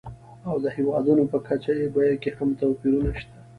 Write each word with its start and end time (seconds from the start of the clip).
او 0.47 0.55
د 0.63 0.65
هېوادونو 0.75 1.23
په 1.31 1.37
کچه 1.47 1.71
یې 1.79 1.87
بیو 1.95 2.15
کې 2.23 2.31
هم 2.37 2.49
توپیرونه 2.59 3.11
شته. 3.19 3.35